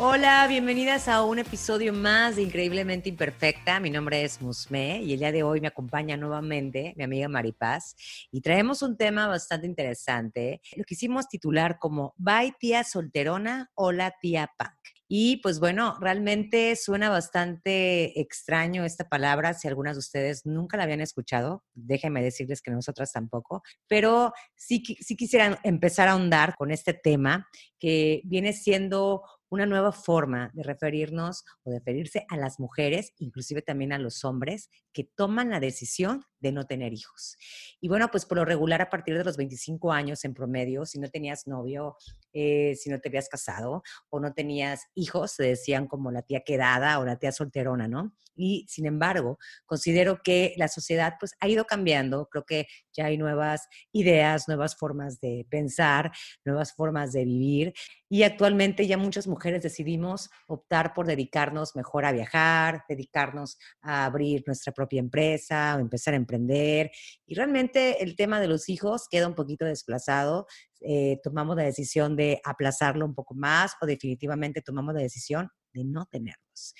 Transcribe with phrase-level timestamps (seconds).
[0.00, 3.80] Hola, bienvenidas a un episodio más de Increíblemente Imperfecta.
[3.80, 7.96] Mi nombre es Musme y el día de hoy me acompaña nuevamente mi amiga Maripaz
[8.30, 10.60] y traemos un tema bastante interesante.
[10.76, 14.70] Lo quisimos titular como Bye tía solterona, hola tía punk.
[15.10, 19.54] Y pues bueno, realmente suena bastante extraño esta palabra.
[19.54, 24.84] Si algunas de ustedes nunca la habían escuchado, déjenme decirles que nosotras tampoco, pero sí,
[25.00, 27.48] sí quisiera empezar a ahondar con este tema
[27.80, 33.62] que viene siendo una nueva forma de referirnos o de referirse a las mujeres, inclusive
[33.62, 37.36] también a los hombres, que toman la decisión de no tener hijos.
[37.80, 40.98] Y bueno, pues por lo regular a partir de los 25 años en promedio, si
[40.98, 41.96] no tenías novio,
[42.32, 46.42] eh, si no te habías casado o no tenías hijos, se decían como la tía
[46.44, 48.14] quedada o la tía solterona, ¿no?
[48.36, 53.18] Y sin embargo, considero que la sociedad pues ha ido cambiando, creo que ya hay
[53.18, 56.12] nuevas ideas, nuevas formas de pensar,
[56.44, 57.74] nuevas formas de vivir
[58.08, 64.44] y actualmente ya muchas mujeres decidimos optar por dedicarnos mejor a viajar, dedicarnos a abrir
[64.46, 66.90] nuestra propia empresa o empezar a emprender.
[67.26, 70.46] Y realmente el tema de los hijos queda un poquito desplazado.
[70.80, 75.84] Eh, tomamos la decisión de aplazarlo un poco más o definitivamente tomamos la decisión de
[75.84, 76.74] no tenerlos.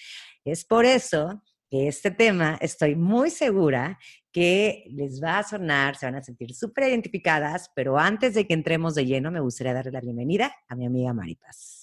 [0.44, 3.98] Es por eso que este tema estoy muy segura
[4.32, 8.54] que les va a sonar, se van a sentir súper identificadas, pero antes de que
[8.54, 11.77] entremos de lleno, me gustaría darle la bienvenida a mi amiga Maripaz.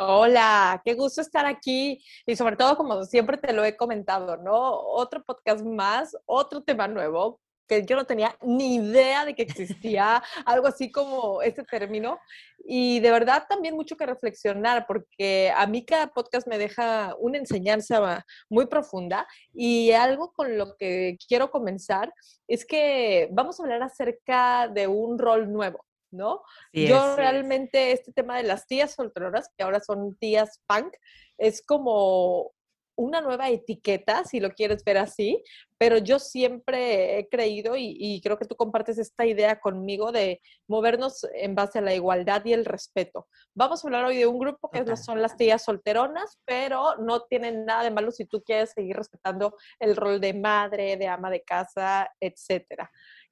[0.00, 4.54] Hola, qué gusto estar aquí y sobre todo, como siempre te lo he comentado, ¿no?
[4.54, 10.22] Otro podcast más, otro tema nuevo, que yo no tenía ni idea de que existía
[10.46, 12.20] algo así como este término.
[12.64, 17.38] Y de verdad también mucho que reflexionar, porque a mí cada podcast me deja una
[17.38, 22.12] enseñanza muy profunda y algo con lo que quiero comenzar
[22.46, 25.87] es que vamos a hablar acerca de un rol nuevo.
[26.10, 26.42] ¿No?
[26.72, 30.94] yo realmente este tema de las tías solteronas, que ahora son tías punk,
[31.36, 32.52] es como
[32.98, 35.42] una nueva etiqueta, si lo quieres ver así,
[35.78, 41.24] pero yo siempre he creído y, creo que tú compartes esta idea conmigo de movernos
[41.34, 43.28] en base a la igualdad y el respeto.
[43.54, 47.64] Vamos a hablar hoy de un grupo que son las tías solteronas, pero no tienen
[47.64, 51.42] nada de malo si tú quieres seguir respetando el rol de madre, de ama de
[51.42, 52.90] casa, etcétera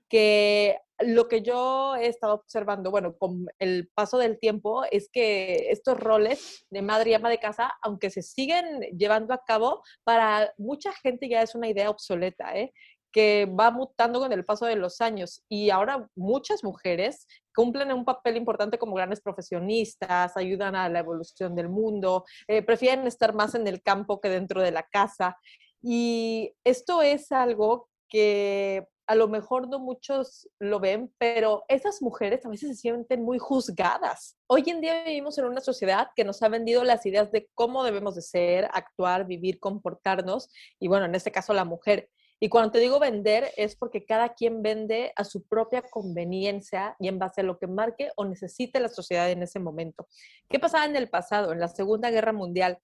[0.08, 5.68] que lo que yo he estado observando, bueno, con el paso del tiempo, es que
[5.70, 10.52] estos roles de madre y ama de casa, aunque se siguen llevando a cabo, para
[10.56, 12.72] mucha gente ya es una idea obsoleta, ¿eh?
[13.12, 15.42] que va mutando con el paso de los años.
[15.48, 21.54] Y ahora muchas mujeres cumplen un papel importante como grandes profesionistas, ayudan a la evolución
[21.54, 25.38] del mundo, eh, prefieren estar más en el campo que dentro de la casa.
[25.82, 32.44] Y esto es algo que a lo mejor no muchos lo ven, pero esas mujeres
[32.44, 34.36] a veces se sienten muy juzgadas.
[34.48, 37.84] Hoy en día vivimos en una sociedad que nos ha vendido las ideas de cómo
[37.84, 40.50] debemos de ser, actuar, vivir, comportarnos,
[40.80, 42.10] y bueno, en este caso la mujer.
[42.38, 47.08] Y cuando te digo vender es porque cada quien vende a su propia conveniencia y
[47.08, 50.06] en base a lo que marque o necesite la sociedad en ese momento.
[50.48, 52.78] ¿Qué pasaba en el pasado, en la Segunda Guerra Mundial?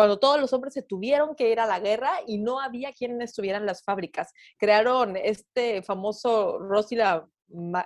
[0.00, 3.20] Cuando todos los hombres se tuvieron que ir a la guerra y no había quien
[3.20, 4.32] estuvieran en las fábricas.
[4.56, 7.28] Crearon este famoso Rosy la,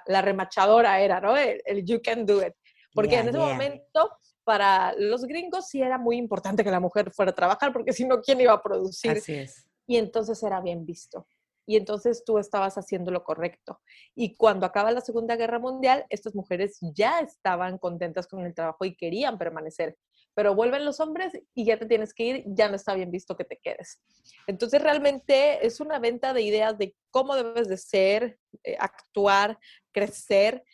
[0.07, 1.37] la remachadora era, ¿no?
[1.37, 2.55] El, You Can Do It.
[2.93, 7.33] Porque en ese momento para los gringos sí era muy importante que la mujer fuera
[7.33, 9.11] a trabajar, porque si no, ¿quién iba a producir?
[9.11, 9.67] Así es.
[9.85, 11.27] Y entonces era bien visto.
[11.67, 13.81] Y entonces tú estabas haciendo lo correcto.
[14.15, 18.85] Y cuando acaba la Segunda Guerra Mundial, estas mujeres ya estaban contentas con el trabajo
[18.85, 19.97] y querían permanecer
[20.35, 23.37] pero vuelven los hombres y ya te tienes que ir, ya no está bien visto
[23.37, 24.01] que te quedes.
[24.47, 29.59] Entonces realmente es una venta de ideas de cómo debes de ser, eh, actuar,
[29.93, 30.65] crecer,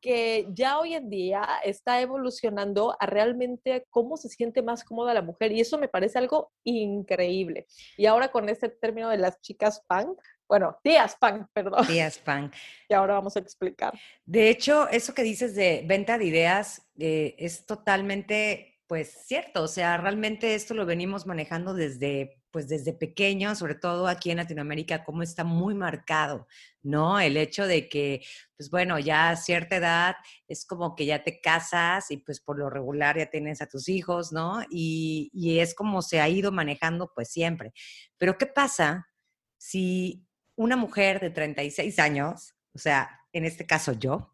[0.00, 5.22] que ya hoy en día está evolucionando a realmente cómo se siente más cómoda la
[5.22, 7.66] mujer y eso me parece algo increíble.
[7.96, 11.86] Y ahora con este término de las chicas punk, Bueno, tías punk, perdón.
[11.86, 12.54] Tías punk.
[12.88, 13.94] Y ahora vamos a explicar.
[14.26, 19.62] De hecho, eso que dices de venta de ideas eh, es totalmente, pues, cierto.
[19.62, 24.36] O sea, realmente esto lo venimos manejando desde, pues, desde pequeño, sobre todo aquí en
[24.36, 26.46] Latinoamérica, como está muy marcado,
[26.82, 27.18] ¿no?
[27.20, 28.20] El hecho de que,
[28.56, 32.58] pues, bueno, ya a cierta edad es como que ya te casas y, pues, por
[32.58, 34.62] lo regular ya tienes a tus hijos, ¿no?
[34.70, 37.72] Y, y es como se ha ido manejando, pues, siempre.
[38.18, 39.08] Pero, ¿qué pasa
[39.56, 40.23] si
[40.56, 44.32] una mujer de 36 años, o sea, en este caso yo,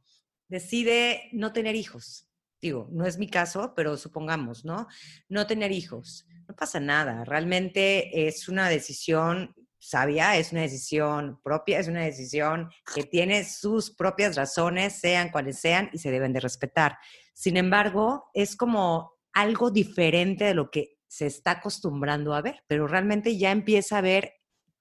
[0.48, 2.28] decide no tener hijos.
[2.60, 4.86] Digo, no es mi caso, pero supongamos, ¿no?
[5.28, 6.26] No tener hijos.
[6.46, 7.24] No pasa nada.
[7.24, 13.90] Realmente es una decisión sabia, es una decisión propia, es una decisión que tiene sus
[13.90, 16.98] propias razones, sean cuales sean, y se deben de respetar.
[17.32, 22.86] Sin embargo, es como algo diferente de lo que se está acostumbrando a ver, pero
[22.86, 24.34] realmente ya empieza a ver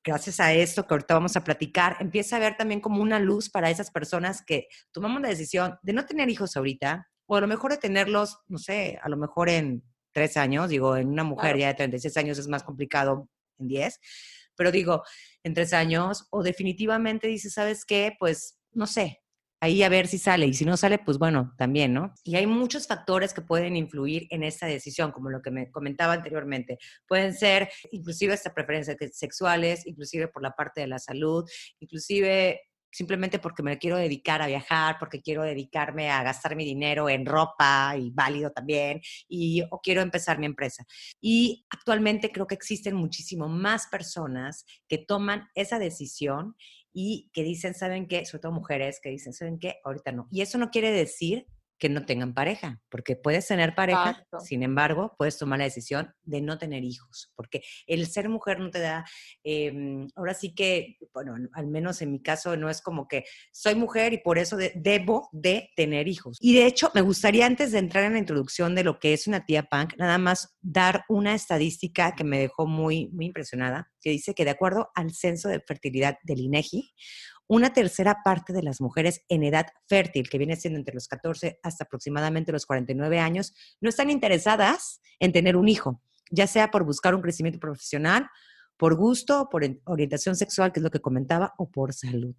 [0.09, 3.49] gracias a esto que ahorita vamos a platicar, empieza a ver también como una luz
[3.49, 7.47] para esas personas que tomamos la decisión de no tener hijos ahorita, o a lo
[7.47, 11.57] mejor de tenerlos, no sé, a lo mejor en tres años, digo, en una mujer
[11.57, 13.29] ya de 36 años es más complicado
[13.59, 13.99] en 10,
[14.55, 15.03] pero digo,
[15.43, 18.15] en tres años, o definitivamente dice, ¿sabes qué?
[18.19, 19.21] Pues, no sé,
[19.61, 22.13] ahí a ver si sale y si no sale, pues bueno, también, ¿no?
[22.23, 26.13] Y hay muchos factores que pueden influir en esta decisión, como lo que me comentaba
[26.13, 26.77] anteriormente.
[27.07, 31.43] Pueden ser inclusive estas preferencias sexuales, inclusive por la parte de la salud,
[31.79, 32.61] inclusive
[32.91, 37.25] simplemente porque me quiero dedicar a viajar, porque quiero dedicarme a gastar mi dinero en
[37.25, 40.85] ropa y válido también, y o quiero empezar mi empresa.
[41.21, 46.55] Y actualmente creo que existen muchísimo más personas que toman esa decisión
[46.93, 48.25] y que dicen, ¿saben qué?
[48.25, 49.75] Sobre todo mujeres que dicen, ¿saben qué?
[49.83, 50.27] Ahorita no.
[50.31, 51.47] Y eso no quiere decir
[51.79, 56.41] que no tengan pareja, porque puedes tener pareja, sin embargo, puedes tomar la decisión de
[56.41, 59.05] no tener hijos, porque el ser mujer no te da,
[59.43, 63.75] em, ahora sí que, bueno, al menos en mi caso no es como que soy
[63.75, 66.37] mujer y por eso debo de tener hijos.
[66.41, 69.27] Y de hecho, me gustaría antes de entrar en la introducción de lo que es
[69.27, 74.09] una tía punk, nada más dar una estadística que me dejó muy, muy impresionada, que
[74.09, 76.93] dice que de acuerdo al censo de fertilidad del INEGI,
[77.49, 81.59] una tercera parte de las mujeres en edad fértil, que viene siendo entre los 14
[81.63, 86.85] hasta aproximadamente los 49 años, no están interesadas en tener un hijo, ya sea por
[86.85, 88.29] buscar un crecimiento profesional,
[88.77, 92.35] por gusto, por orientación sexual, que es lo que comentaba, o por salud.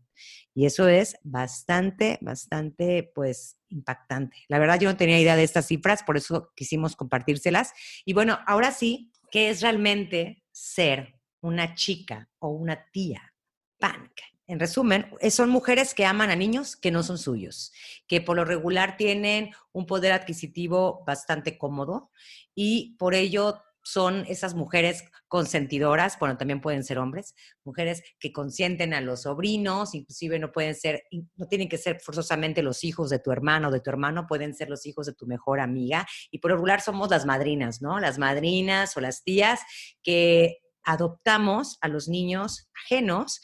[0.55, 4.39] Y eso es bastante, bastante, pues, impactante.
[4.49, 7.73] La verdad, yo no tenía idea de estas cifras, por eso quisimos compartírselas.
[8.07, 13.35] Y bueno, ahora sí, ¿qué es realmente ser una chica o una tía
[13.79, 14.13] punk?
[14.51, 17.73] En resumen, son mujeres que aman a niños que no son suyos,
[18.09, 22.11] que por lo regular tienen un poder adquisitivo bastante cómodo
[22.53, 28.93] y por ello son esas mujeres consentidoras, bueno, también pueden ser hombres, mujeres que consienten
[28.93, 31.05] a los sobrinos, inclusive no pueden ser,
[31.37, 34.53] no tienen que ser forzosamente los hijos de tu hermano o de tu hermano, pueden
[34.53, 36.07] ser los hijos de tu mejor amiga.
[36.33, 38.01] Y por lo regular somos las madrinas, ¿no?
[38.01, 39.61] Las madrinas o las tías
[40.03, 43.41] que adoptamos a los niños ajenos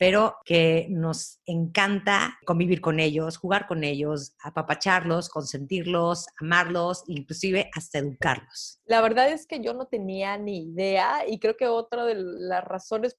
[0.00, 7.98] pero que nos encanta convivir con ellos, jugar con ellos, apapacharlos, consentirlos, amarlos, inclusive hasta
[7.98, 8.80] educarlos.
[8.86, 12.64] La verdad es que yo no tenía ni idea y creo que otra de las
[12.64, 13.14] razones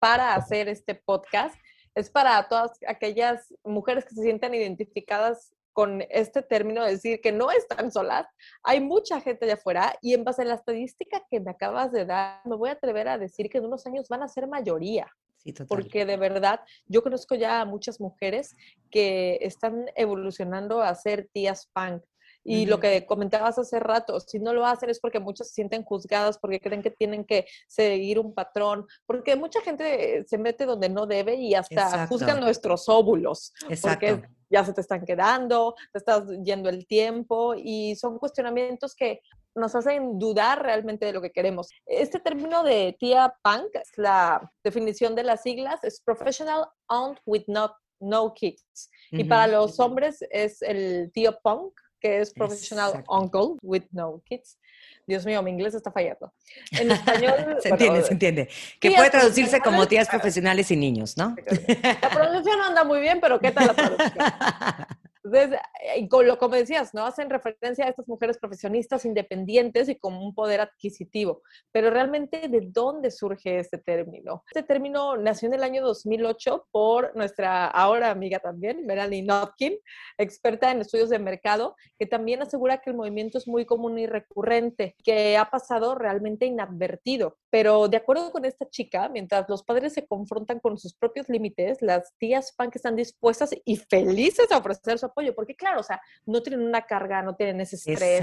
[0.00, 1.54] para hacer este podcast
[1.94, 7.30] es para todas aquellas mujeres que se sientan identificadas con este término de decir que
[7.30, 8.26] no están solas.
[8.64, 12.04] Hay mucha gente allá afuera y en base a la estadística que me acabas de
[12.04, 15.06] dar, me voy a atrever a decir que en unos años van a ser mayoría.
[15.68, 18.56] Porque de verdad, yo conozco ya a muchas mujeres
[18.90, 22.02] que están evolucionando a ser tías punk.
[22.44, 25.84] Y lo que comentabas hace rato, si no lo hacen es porque muchas se sienten
[25.84, 30.88] juzgadas, porque creen que tienen que seguir un patrón, porque mucha gente se mete donde
[30.88, 33.52] no debe y hasta juzgan nuestros óvulos.
[33.68, 34.06] Exacto.
[34.06, 39.20] Porque ya se te están quedando, te estás yendo el tiempo y son cuestionamientos que
[39.58, 41.68] nos hacen dudar realmente de lo que queremos.
[41.86, 47.74] Este término de tía punk, la definición de las siglas, es professional aunt with no,
[48.00, 48.90] no kids.
[49.10, 54.58] Y para los hombres es el tío punk, que es professional uncle with no kids.
[55.06, 56.32] Dios mío, mi inglés está fallando.
[56.72, 57.56] En español.
[57.62, 58.48] se entiende, se entiende.
[58.78, 61.34] Que puede traducirse como tías profesionales y niños, ¿no?
[62.02, 64.12] La pronunciación no anda muy bien, pero ¿qué tal la traducción?
[65.24, 65.58] Entonces,
[65.96, 67.04] y con lo como decías, ¿no?
[67.04, 71.42] Hacen referencia a estas mujeres profesionistas independientes y con un poder adquisitivo.
[71.72, 74.44] Pero realmente, ¿de dónde surge este término?
[74.50, 79.76] Este término nació en el año 2008 por nuestra ahora amiga también, Melanie Notkin,
[80.16, 84.06] experta en estudios de mercado, que también asegura que el movimiento es muy común y
[84.06, 87.36] recurrente, que ha pasado realmente inadvertido.
[87.50, 91.80] Pero de acuerdo con esta chica, mientras los padres se confrontan con sus propios límites,
[91.80, 96.00] las tías punk están dispuestas y felices a ofrecer su apoyo, porque claro, o sea,
[96.26, 98.22] no tienen una carga, no tienen ese estrés,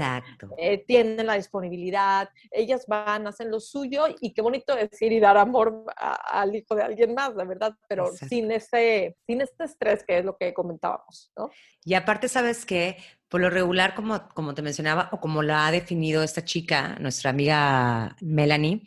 [0.58, 5.36] eh, tienen la disponibilidad, ellas van, hacen lo suyo y qué bonito decir y dar
[5.36, 10.18] amor al hijo de alguien más, la verdad, pero sin ese, sin este estrés que
[10.18, 11.50] es lo que comentábamos, ¿no?
[11.84, 12.96] Y aparte, ¿sabes que
[13.28, 17.30] Por lo regular, como, como te mencionaba, o como la ha definido esta chica, nuestra
[17.30, 18.82] amiga Melanie,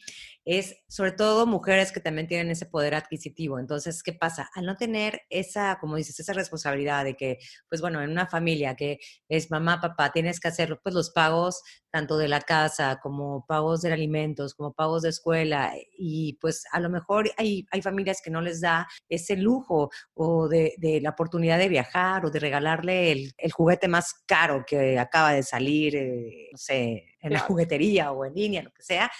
[0.50, 3.60] es sobre todo mujeres que también tienen ese poder adquisitivo.
[3.60, 4.50] Entonces, ¿qué pasa?
[4.56, 7.38] Al no tener esa, como dices, esa responsabilidad de que,
[7.70, 11.62] pues bueno, en una familia que es mamá, papá, tienes que hacer pues los pagos
[11.92, 16.80] tanto de la casa como pagos de alimentos, como pagos de escuela y pues a
[16.80, 21.60] lo mejor hay, hay familias que no les da ese lujo o de, la oportunidad
[21.60, 26.58] de viajar o de regalarle el, juguete más caro que acaba de salir, eh, no
[26.58, 29.12] sé, en la juguetería o en línea, lo que sea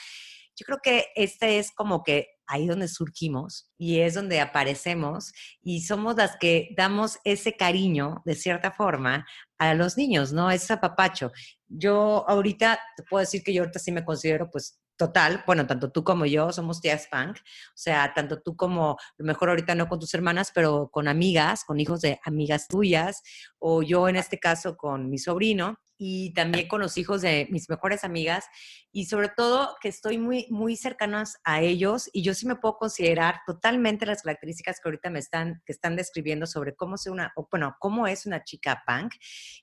[0.60, 5.82] yo creo que este es como que ahí donde surgimos y es donde aparecemos y
[5.82, 9.26] somos las que damos ese cariño, de cierta forma,
[9.58, 10.52] a los niños, ¿no?
[10.52, 11.32] Ese apapacho.
[11.68, 15.92] Yo ahorita te puedo decir que yo ahorita sí me considero pues total, bueno, tanto
[15.92, 19.88] tú como yo somos tías punk, o sea, tanto tú como, lo mejor ahorita no
[19.88, 23.22] con tus hermanas, pero con amigas, con hijos de amigas tuyas,
[23.60, 27.70] o yo en este caso con mi sobrino, y también con los hijos de mis
[27.70, 28.46] mejores amigas
[28.90, 32.78] y sobre todo que estoy muy, muy cercanos a ellos y yo sí me puedo
[32.78, 37.34] considerar totalmente las características que ahorita me están, que están describiendo sobre cómo, es una,
[37.52, 39.14] bueno, cómo es una chica punk.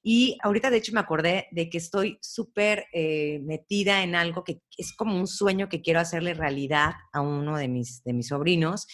[0.02, 4.60] Y ahorita de hecho me acordé de que estoy súper eh, metida en algo que
[4.76, 8.86] es como un sueño que quiero hacerle realidad a uno de mis, de mis sobrinos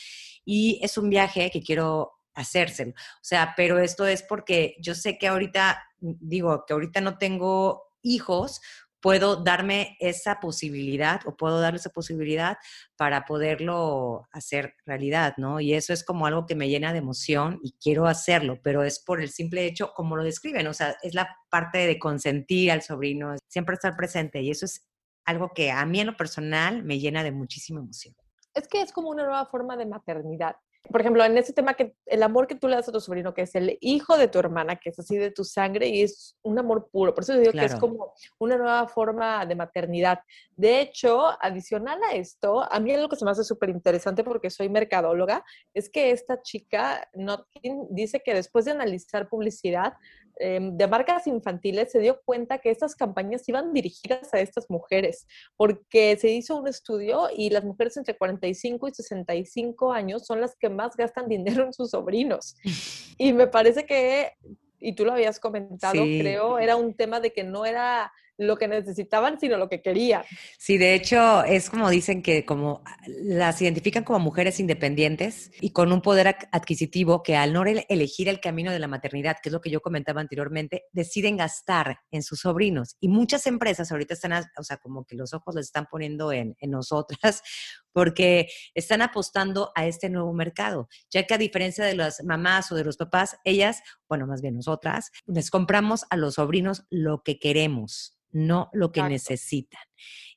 [0.45, 2.93] y es un viaje que quiero hacérselo.
[2.93, 7.85] O sea, pero esto es porque yo sé que ahorita, digo, que ahorita no tengo
[8.03, 8.61] hijos,
[9.01, 12.57] puedo darme esa posibilidad o puedo darle esa posibilidad
[12.97, 15.61] para poderlo hacer realidad, ¿no?
[15.61, 19.01] Y eso es como algo que me llena de emoción y quiero hacerlo, pero es
[19.01, 22.83] por el simple hecho, como lo describen, o sea, es la parte de consentir al
[22.83, 24.89] sobrino, siempre estar presente y eso es
[25.25, 28.15] algo que a mí en lo personal me llena de muchísima emoción.
[28.55, 30.57] Es que es como una nueva forma de maternidad
[30.91, 33.33] por ejemplo, en ese tema que el amor que tú le das a tu sobrino,
[33.35, 36.37] que es el hijo de tu hermana, que es así de tu sangre y es
[36.43, 37.15] un amor puro.
[37.15, 40.21] Por eso digo que es como una nueva forma de maternidad.
[40.57, 44.51] De hecho, adicional a esto, a mí algo que se me hace súper interesante porque
[44.51, 49.95] soy mercadóloga, es que esta chica, Notkin, dice que después de analizar publicidad,
[50.39, 56.17] de marcas infantiles se dio cuenta que estas campañas iban dirigidas a estas mujeres, porque
[56.17, 60.69] se hizo un estudio y las mujeres entre 45 y 65 años son las que
[60.69, 62.57] más gastan dinero en sus sobrinos.
[63.19, 64.33] Y me parece que,
[64.81, 68.11] y tú lo habías comentado, creo, era un tema de que no era
[68.47, 70.23] lo que necesitaban, sino lo que querían.
[70.59, 75.93] Sí, de hecho, es como dicen que como las identifican como mujeres independientes y con
[75.93, 79.61] un poder adquisitivo que al no elegir el camino de la maternidad, que es lo
[79.61, 82.97] que yo comentaba anteriormente, deciden gastar en sus sobrinos.
[83.01, 86.57] Y muchas empresas ahorita están, o sea, como que los ojos les están poniendo en,
[86.59, 87.43] en nosotras
[87.93, 92.75] porque están apostando a este nuevo mercado, ya que a diferencia de las mamás o
[92.75, 97.39] de los papás, ellas, bueno, más bien nosotras, les compramos a los sobrinos lo que
[97.39, 99.83] queremos no lo que necesitan.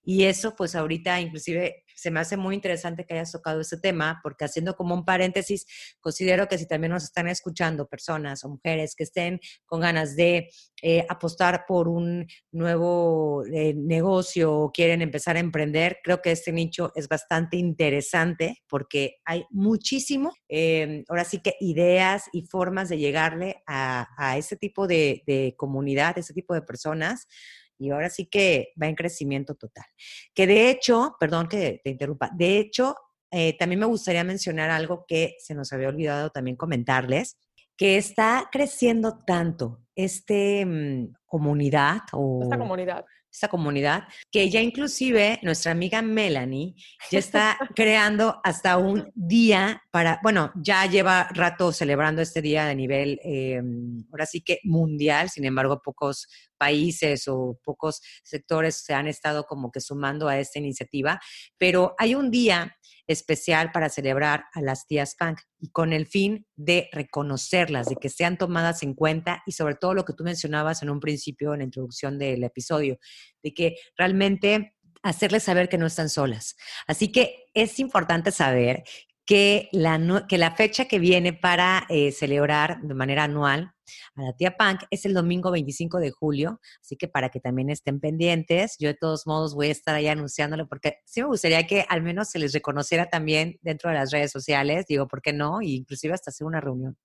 [0.04, 4.20] Y eso, pues ahorita inclusive se me hace muy interesante que hayas tocado ese tema,
[4.22, 5.66] porque haciendo como un paréntesis,
[6.00, 10.50] considero que si también nos están escuchando personas o mujeres que estén con ganas de
[10.82, 16.52] eh, apostar por un nuevo eh, negocio o quieren empezar a emprender, creo que este
[16.52, 22.98] nicho es bastante interesante porque hay muchísimo, em, ahora sí que ideas y formas de
[22.98, 27.28] llegarle a, a ese tipo de, de comunidad, ese tipo de personas
[27.78, 29.86] y ahora sí que va en crecimiento total.
[30.34, 32.96] Que de hecho, perdón que te interrumpa, de hecho,
[33.32, 37.38] eh, también me gustaría mencionar algo que se nos había olvidado también comentarles,
[37.78, 42.44] que está creciendo tanto este mm, comunidad o...
[42.44, 43.06] Esta comunidad
[43.36, 46.74] esta comunidad, que ya inclusive nuestra amiga Melanie
[47.12, 52.76] ya está creando hasta un día para, bueno, ya lleva rato celebrando este día de
[52.76, 56.28] nivel, em, ahora sí que mundial, sin embargo, pocos
[56.58, 61.20] países o pocos sectores se han estado como que sumando a esta iniciativa,
[61.58, 62.76] pero hay un día
[63.08, 68.10] especial para celebrar a las tías punk y con el fin de reconocerlas, de que
[68.10, 71.60] sean tomadas en cuenta y sobre todo lo que tú mencionabas en un principio en
[71.60, 72.98] la introducción del episodio,
[73.44, 76.56] de que realmente hacerles saber que no están solas.
[76.88, 78.84] Así que es importante saber
[79.26, 83.74] que la, que la fecha que viene para eh, celebrar de manera anual
[84.16, 87.70] a la tía Punk es el domingo 25 de julio, así que para que también
[87.70, 91.66] estén pendientes, yo de todos modos voy a estar ahí anunciándolo porque sí me gustaría
[91.68, 95.34] que al menos se les reconociera también dentro de las redes sociales, digo, ¿por qué
[95.34, 95.62] no?
[95.62, 96.98] Y inclusive hasta hacer una reunión.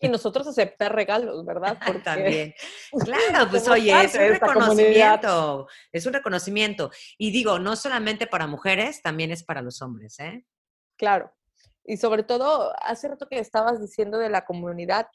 [0.00, 1.78] Y nosotros aceptar regalos, ¿verdad?
[1.86, 2.54] Porque También.
[3.04, 6.90] Claro, pues oye, es un reconocimiento, es un reconocimiento.
[7.16, 10.44] Y digo, no solamente para mujeres, también es para los hombres, ¿eh?
[10.96, 11.32] Claro.
[11.84, 15.06] Y sobre todo, hace rato que estabas diciendo de la comunidad,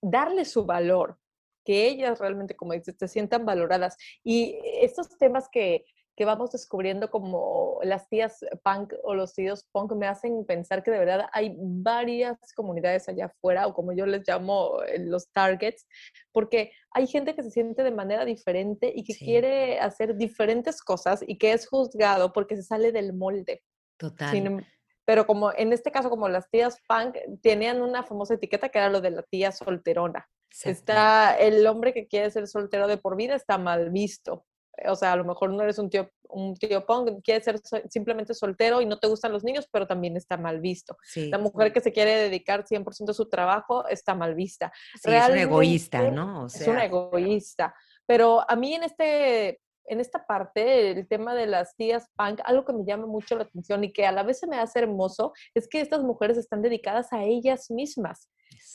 [0.00, 1.18] darle su valor,
[1.64, 3.96] que ellas realmente, como dices, se sientan valoradas.
[4.22, 5.84] Y estos temas que,
[6.16, 10.90] que vamos descubriendo como las tías punk o los tíos punk me hacen pensar que
[10.90, 15.86] de verdad hay varias comunidades allá afuera o como yo les llamo eh, los targets,
[16.32, 21.24] porque hay gente que se siente de manera diferente y que quiere hacer diferentes cosas
[21.26, 23.62] y que es juzgado porque se sale del molde.
[23.96, 24.36] Total.
[24.36, 24.64] Em,
[25.04, 28.90] pero como en este caso, como las tías punk tenían una famosa etiqueta que era
[28.90, 30.28] lo de la tía solterona.
[30.62, 34.44] Está el hombre que quiere ser soltero de por vida está mal visto
[34.88, 38.34] o sea, a lo mejor no eres un tío, un tío punk, quieres ser simplemente
[38.34, 40.96] soltero y no te gustan los niños, pero también está mal visto.
[41.14, 44.72] la mujer que se quiere dedicar 100% a su trabajo está mal vista.
[45.02, 46.46] Sí, es un egoísta, ¿no?
[46.46, 47.74] Es un egoísta.
[48.06, 52.64] Pero a mí en este en esta parte, el tema de las tías punk, algo
[52.64, 55.32] que me llama mucho la atención y que a la vez se me hace hermoso,
[55.54, 58.30] es que estas mujeres están dedicadas a ellas mismas.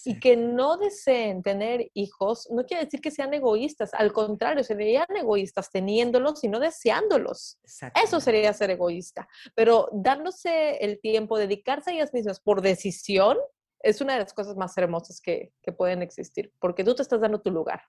[0.06, 5.08] Y que no deseen tener hijos no quiere decir que sean egoístas, al contrario, serían
[5.16, 7.60] egoístas teniéndolos y no deseándolos.
[8.02, 9.28] Eso sería ser egoísta.
[9.56, 13.38] Pero dándose el tiempo, dedicarse a ellas mismas por decisión,
[13.82, 17.22] es una de las cosas más hermosas que, que pueden existir, porque tú te estás
[17.22, 17.82] dando tu lugar.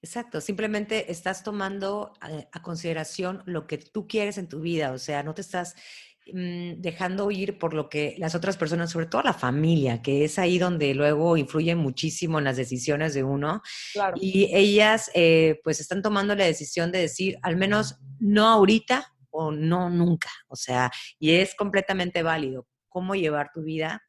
[0.00, 5.24] Exacto, simplemente estás tomando a, consideración lo que tú quieres en tu vida, o sea,
[5.24, 5.74] no te estás
[6.32, 10.38] mm, dejando ir por lo que las otras personas, sobre todo la familia, que es
[10.38, 13.60] ahí donde luego influye muchísimo en las decisiones de uno.
[14.14, 19.50] Y ellas eh, pues están tomando la decisión de decir, al menos no ahorita o
[19.50, 24.00] no nunca, o sea, y es completamente válido cómo llevar tu vida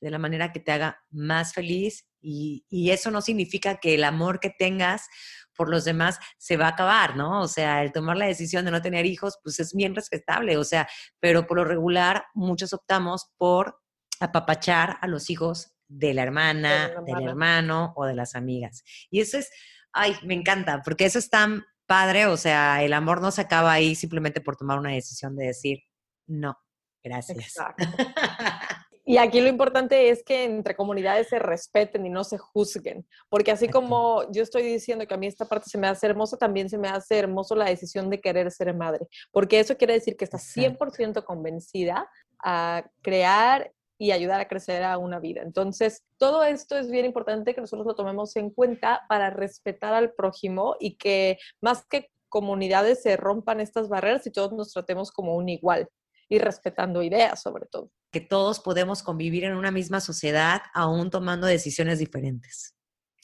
[0.00, 4.40] de la manera que te haga más feliz y, eso no significa que el amor
[4.40, 5.08] que tengas
[5.56, 7.42] por los demás se va a acabar, ¿no?
[7.42, 10.64] O sea, el tomar la decisión de no tener hijos, pues es bien respetable, o
[10.64, 10.88] sea,
[11.20, 13.78] pero por lo regular muchos optamos por
[14.20, 18.82] apapachar a los hijos de la hermana, del hermano o de las amigas.
[19.10, 19.50] Y eso es,
[19.92, 23.72] ay, me encanta, porque eso es tan padre, o sea, el amor no se acaba
[23.72, 25.80] ahí simplemente por tomar una decisión de decir,
[26.26, 26.56] no,
[27.02, 27.38] gracias.
[27.38, 27.84] Exacto.
[29.06, 33.50] Y aquí lo importante es que entre comunidades se respeten y no se juzguen, porque
[33.50, 36.70] así como yo estoy diciendo que a mí esta parte se me hace hermosa, también
[36.70, 40.24] se me hace hermoso la decisión de querer ser madre, porque eso quiere decir que
[40.24, 42.08] estás 100% convencida
[42.42, 45.42] a crear y ayudar a crecer a una vida.
[45.42, 50.14] Entonces, todo esto es bien importante que nosotros lo tomemos en cuenta para respetar al
[50.14, 55.36] prójimo y que más que comunidades se rompan estas barreras y todos nos tratemos como
[55.36, 55.88] un igual
[56.28, 57.90] y respetando ideas sobre todo.
[58.10, 62.74] Que todos podemos convivir en una misma sociedad aún tomando decisiones diferentes.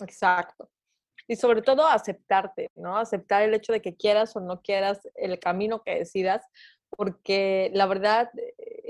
[0.00, 0.70] Exacto.
[1.28, 2.96] Y sobre todo aceptarte, ¿no?
[2.96, 6.44] Aceptar el hecho de que quieras o no quieras el camino que decidas,
[6.88, 8.30] porque la verdad,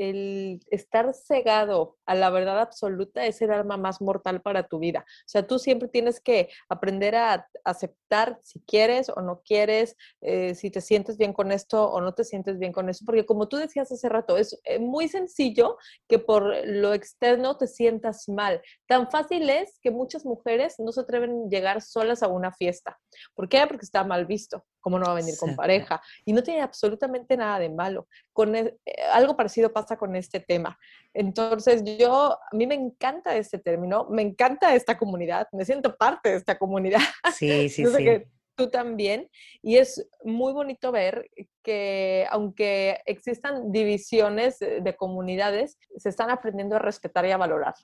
[0.01, 5.05] el estar cegado a la verdad absoluta es el arma más mortal para tu vida.
[5.07, 10.55] O sea, tú siempre tienes que aprender a aceptar si quieres o no quieres, eh,
[10.55, 13.49] si te sientes bien con esto o no te sientes bien con eso, porque como
[13.49, 15.77] tú decías hace rato, es eh, muy sencillo
[16.09, 18.63] que por lo externo te sientas mal.
[18.87, 22.99] Tan fácil es que muchas mujeres no se atreven a llegar solas a una fiesta.
[23.35, 23.67] ¿Por qué?
[23.67, 24.65] Porque está mal visto.
[24.81, 26.01] ¿Cómo no va a venir con pareja?
[26.25, 28.09] Y no tiene absolutamente nada de malo.
[28.33, 30.79] Con e, eh, algo parecido pasa con este tema.
[31.12, 36.31] Entonces, yo, a mí me encanta este término, me encanta esta comunidad, me siento parte
[36.31, 37.01] de esta comunidad.
[37.35, 37.97] Sí, sí, sí.
[38.05, 39.29] Que tú también.
[39.62, 41.31] Y es muy bonito ver
[41.62, 47.75] que aunque existan divisiones de comunidades, se están aprendiendo a respetar y a valorar.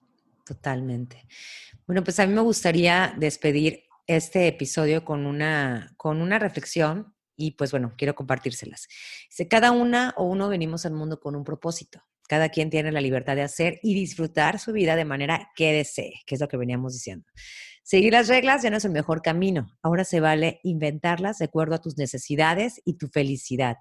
[0.44, 1.26] Totalmente.
[1.86, 7.52] Bueno, pues a mí me gustaría despedir este episodio con una, con una reflexión y
[7.52, 8.88] pues bueno, quiero compartírselas.
[9.30, 12.02] Dice, cada una o uno venimos al mundo con un propósito.
[12.28, 16.14] Cada quien tiene la libertad de hacer y disfrutar su vida de manera que desee,
[16.26, 17.26] que es lo que veníamos diciendo.
[17.84, 19.68] Seguir las reglas ya no es el mejor camino.
[19.82, 23.76] Ahora se vale inventarlas de acuerdo a tus necesidades y tu felicidad.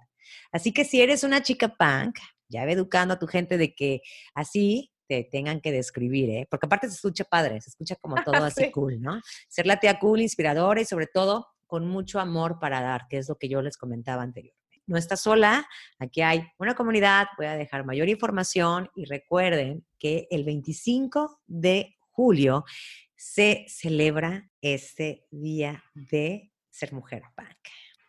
[0.51, 4.01] Así que si eres una chica punk, ya ve educando a tu gente de que
[4.35, 6.47] así te tengan que describir, ¿eh?
[6.49, 9.21] Porque aparte se escucha padre, se escucha como todo así cool, ¿no?
[9.47, 13.29] Ser la tía cool, inspiradora y sobre todo con mucho amor para dar, que es
[13.29, 14.83] lo que yo les comentaba anteriormente.
[14.87, 20.27] No estás sola, aquí hay una comunidad, voy a dejar mayor información y recuerden que
[20.29, 22.65] el 25 de julio
[23.15, 27.57] se celebra este día de ser mujer punk.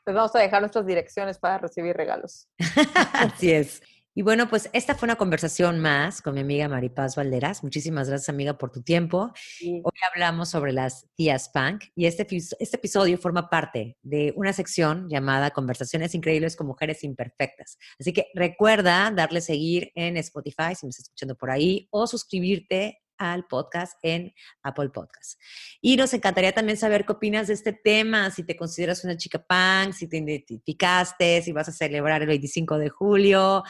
[0.05, 2.49] Les vamos a dejar nuestras direcciones para recibir regalos.
[3.13, 3.83] Así es.
[4.19, 7.63] Y bueno, pues esta fue una conversación más con mi amiga Maripaz Valderas.
[7.63, 9.31] Muchísimas gracias, amiga, por tu tiempo.
[9.61, 15.07] Hoy hablamos sobre las tías punk y este, este episodio forma parte de una sección
[15.11, 17.77] llamada Conversaciones Increíbles con Mujeres Imperfectas.
[18.01, 23.03] Así que recuerda darle seguir en Spotify si me estás escuchando por ahí o suscribirte
[23.19, 25.41] al podcast en Apple Podcast.
[25.81, 29.39] Y nos encantaría también saber qué opinas de este tema, si te consideras una chica
[29.39, 33.63] punk, si te identificaste, si vas a celebrar el 25 de julio,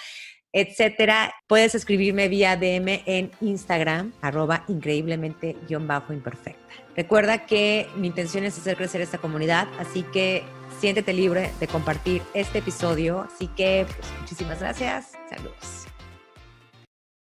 [0.53, 1.35] etcétera.
[1.47, 6.67] Puedes escribirme vía DM en Instagram, arroba increíblemente-imperfecta.
[6.97, 10.45] Recuerda que mi intención es hacer crecer esta comunidad, así que
[10.81, 13.21] siéntete libre de compartir este episodio.
[13.21, 15.13] Así que, pues, muchísimas gracias.
[15.29, 15.86] Saludos.